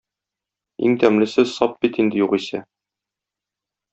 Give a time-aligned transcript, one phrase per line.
[0.87, 2.63] Иң тәмлесе сап бит инде югыйсә.